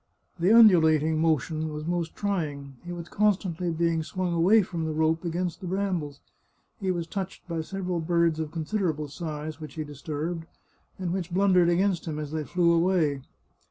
The 0.39 0.51
undulating 0.51 1.19
motion 1.21 1.71
was 1.71 1.85
most 1.85 2.15
try 2.15 2.47
ing; 2.47 2.77
he 2.83 2.91
was 2.91 3.07
constantly 3.07 3.69
being 3.69 4.01
swung 4.01 4.33
away 4.33 4.63
from 4.63 4.85
the 4.85 4.93
rope 4.93 5.23
against 5.23 5.61
the 5.61 5.67
brambles; 5.67 6.21
he 6.79 6.89
was 6.89 7.05
touched 7.05 7.47
by 7.47 7.61
several 7.61 7.99
birds 7.99 8.39
of 8.39 8.49
con 8.49 8.65
siderable 8.65 9.11
size, 9.11 9.59
which 9.61 9.75
he 9.75 9.83
disturbed, 9.83 10.47
and 10.97 11.13
which 11.13 11.29
blundered 11.31 11.69
against 11.69 12.05
him 12.07 12.17
as 12.17 12.31
they 12.31 12.43
flew 12.45 12.71
away. 12.73 13.21